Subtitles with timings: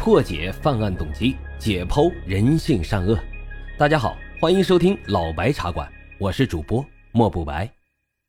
[0.00, 3.18] 破解犯案动机，解剖人性善恶。
[3.76, 5.86] 大家好，欢迎收听老白茶馆，
[6.18, 7.70] 我是主播莫不白。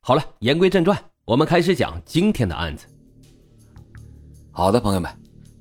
[0.02, 2.86] 好了，言归正传，我们开始讲今天的案子。
[4.50, 5.10] 好的，朋友们，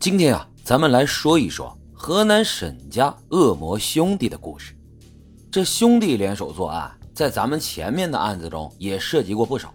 [0.01, 4.75] 今天啊，咱们来说一说河南沈家恶魔兄弟的故事。
[5.49, 9.73] 这兄弟联手作案，在咱们前面的案子中也涉及过不少，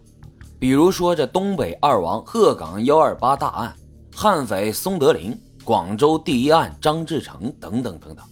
[0.59, 3.75] 比如说这东北二王鹤岗幺二八大案，
[4.15, 5.35] 悍匪松德林。
[5.67, 8.25] 广州第一案张志成等等等等，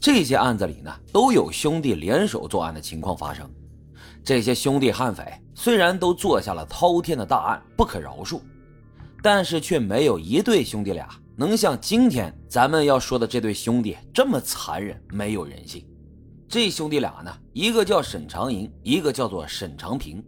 [0.00, 3.50] 这些案子里呢都有兄弟联手作案的情况发生。
[4.22, 8.40] 这些兄弟悍匪虽然都做下了滔天的大案，不可饶恕，
[9.20, 15.84] 但是却没有一对兄弟俩能像今天咱们要说的这对兄弟这么残忍，没有人性。
[16.48, 20.24] 这兄弟俩呢，一个叫沈长营，一个叫做沈长平，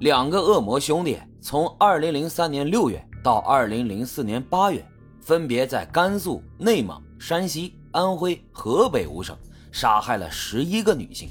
[0.00, 4.84] 两个恶魔兄弟，从二零零三年六月到二零零四年八月。
[5.26, 9.36] 分别在甘肃、内蒙、山西、安徽、河北五省
[9.72, 11.28] 杀害了十一个女性，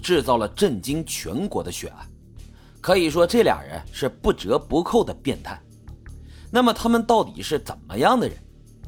[0.00, 2.06] 制造了震惊全国的血案。
[2.80, 5.60] 可以说，这俩人是不折不扣的变态。
[6.52, 8.38] 那么，他们到底是怎么样的人？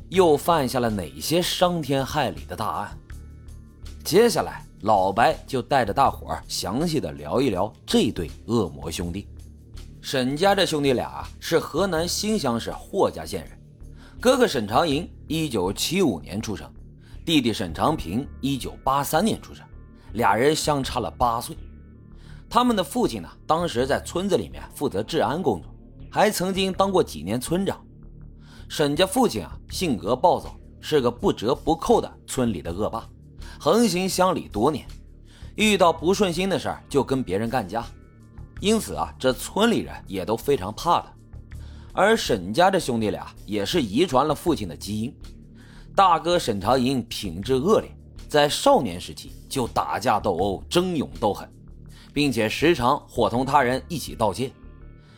[0.08, 2.96] 又犯下了哪些伤天害理的大案？
[4.04, 9.26] 接下来，老白就带着大伙儿详细的聊一聊这对恶魔兄弟。
[10.00, 13.58] 沈家这兄弟俩是河南新乡市霍家县人。
[14.20, 16.70] 哥哥沈长营一九七五年出生，
[17.26, 19.64] 弟弟沈长平一九八三年出生，
[20.14, 21.56] 俩人相差了八岁。
[22.48, 25.74] 他们的父亲呢，当时在村子里面负责治安工作，
[26.10, 27.84] 还曾经当过几年村长。
[28.68, 33.06] 沈家父亲啊，性格暴躁，是个不折不扣的村里的恶霸，
[33.60, 34.86] 横行乡里多年，
[35.56, 37.84] 遇到不顺心的事儿就跟别人干架，
[38.60, 41.13] 因此啊，这村里人也都非常怕他。
[41.96, 45.14] 而沈家这兄弟俩也是遗传了父亲的基因。
[45.94, 47.88] 大哥沈长营品质恶劣，
[48.28, 51.48] 在少年时期就打架斗殴、争勇斗狠，
[52.12, 54.50] 并且时常伙同他人一起盗窃。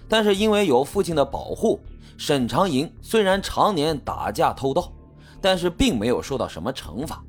[0.06, 1.81] 但是因为有父亲的保护，
[2.19, 4.92] 沈长营虽然常年打架偷盗，
[5.41, 7.25] 但是并没有受到什么惩罚。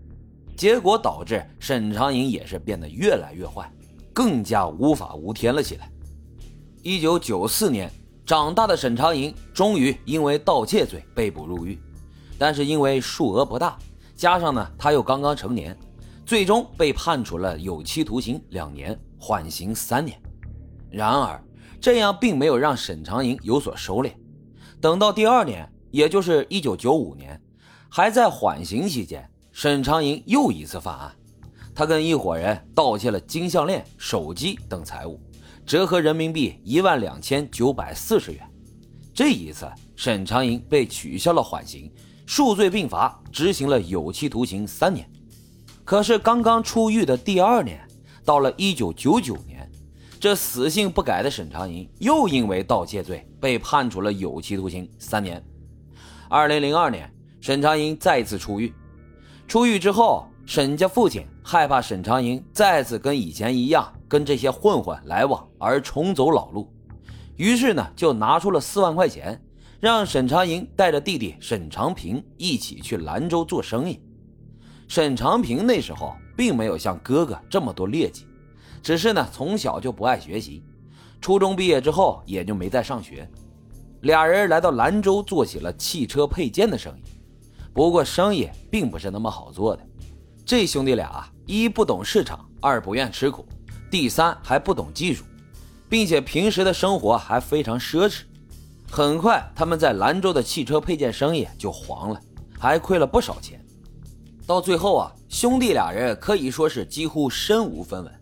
[0.57, 3.71] 结果导致沈长营也是变得越来越坏，
[4.11, 5.89] 更加无法无天了起来。
[6.83, 7.89] 一九九四年。
[8.27, 11.79] 长大的沈长营终于因为盗窃罪被捕入狱，
[12.37, 13.77] 但是因为数额不大，
[14.17, 15.75] 加上呢他又刚刚成年，
[16.25, 20.21] 最终被判处了有期徒刑两年，缓刑三年。
[20.89, 21.41] 然而
[21.79, 24.11] 这样并没有让沈长营有所收敛。
[24.81, 27.41] 等到第二年，也就是一九九五年，
[27.87, 31.15] 还在缓刑期间，沈长营又一次犯案，
[31.73, 35.17] 他跟一伙人盗窃了金项链、手机等财物。
[35.67, 38.41] 折合人民币一万两千九百四十元。
[39.13, 41.91] 这一次，沈长营被取消了缓刑，
[42.25, 45.05] 数罪并罚，执行了有期徒刑三年。
[45.83, 47.85] 可是刚刚出狱的第二年，
[48.23, 49.69] 到了一九九九年，
[50.21, 55.43] 这死性不改的沈长营又因为盗窃罪被判处了有期徒刑三年。
[56.29, 58.73] 二零零二年，沈长营再次出狱。
[59.49, 63.93] 出狱之后，沈家父亲害怕沈长营再次跟以前一样。
[64.07, 66.71] 跟这些混混来往而重走老路，
[67.35, 69.41] 于是呢就拿出了四万块钱，
[69.79, 74.01] 让沈长营带着弟弟沈长平一起去兰州做生意。
[74.87, 78.25] 沈长平那时候并没有像哥哥这么多劣迹，
[78.81, 80.63] 只是呢从小就不爱学习，
[81.19, 83.29] 初中毕业之后也就没再上学。
[84.01, 87.03] 俩人来到兰州做起了汽车配件的生意，
[87.73, 89.85] 不过生意并不是那么好做的。
[90.45, 93.45] 这兄弟俩一不懂市场，二不愿吃苦。
[93.89, 95.23] 第三还不懂技术，
[95.87, 98.23] 并且平时的生活还非常奢侈。
[98.89, 102.21] 很快，他们在兰州的汽车配件生意就黄了，
[102.59, 103.63] 还亏了不少钱。
[104.45, 108.13] 到最后啊，兄弟俩人可以说是几乎身无分文，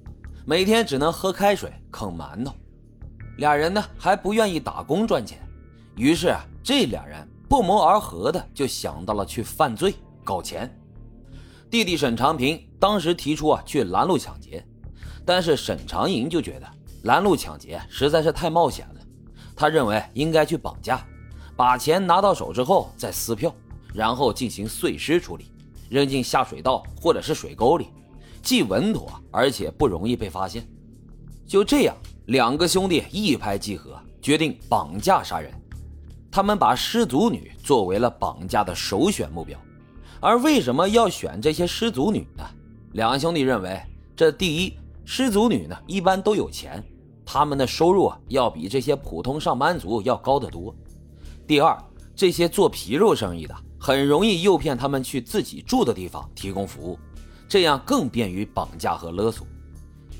[0.46, 2.54] 每天只能喝开水、啃馒头。
[3.38, 5.40] 俩人呢还不愿意打工赚钱，
[5.96, 10.74] 于是啊，这俩人不谋而合的就想到了去犯罪搞钱。
[11.70, 14.66] 弟弟沈长平当时提出啊去拦路抢劫。
[15.26, 16.68] 但是沈长营就觉得
[17.04, 19.02] 拦路抢劫实在是太冒险了，
[19.56, 21.04] 他认为应该去绑架，
[21.56, 23.54] 把钱拿到手之后再撕票，
[23.94, 25.52] 然后进行碎尸处理，
[25.90, 27.88] 扔进下水道或者是水沟里，
[28.42, 30.68] 既稳妥而且不容易被发现。
[31.48, 31.96] 就这样，
[32.28, 35.52] 两个兄弟一拍即合，决定绑架杀人。
[36.32, 39.58] 他们把失足女作为了绑架的首选目标。
[40.20, 42.44] 而为什么要选这些失足女呢？
[42.94, 43.82] 两兄弟认为，
[44.16, 44.74] 这第一。
[45.06, 46.84] 失足女呢，一般都有钱，
[47.24, 50.76] 他们的收入要比这些普通上班族要高得多。
[51.48, 51.78] 第二，
[52.16, 56.98] 这些做皮肉生意的很容易诱骗他们去自己住的地方提供服务，
[57.48, 59.46] 这样更便于绑架和勒索。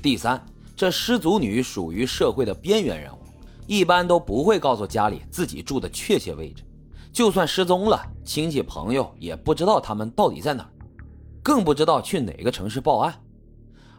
[0.00, 0.40] 第三，
[0.76, 3.18] 这失足女属于社会的边缘人物，
[3.66, 6.62] 一般都不会告诉家里自己住的确切位置，
[7.12, 10.70] 就算失踪了，亲戚朋友也不知道他们到底在哪儿，
[11.42, 13.12] 更不知道去哪个城市报案。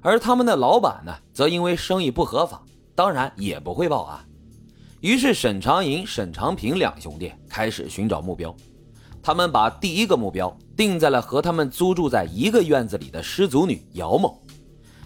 [0.01, 2.63] 而他们的老板呢，则因为生意不合法，
[2.95, 4.19] 当然也不会报案。
[5.01, 8.55] 于是，沈长银、沈长平两兄弟开始寻找目标。
[9.21, 14.41] 他们把第一个目标定在了和他们租住在一个院子里的失足女姚某。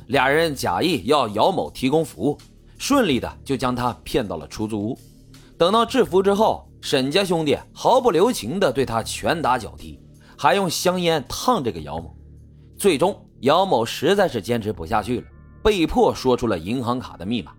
[0.07, 2.37] 俩人假意要姚某提供服务，
[2.77, 4.99] 顺利的就将她骗到了出租屋。
[5.57, 9.99] 等到制服之后，沈家兄弟毫不留情的对她拳打脚踢，
[10.37, 12.15] 还用香烟烫这个姚某。
[12.77, 15.27] 最终，姚某实在是坚持不下去了，
[15.63, 17.53] 被迫说出了银行卡的密码。